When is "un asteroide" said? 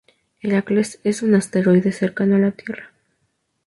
1.21-1.91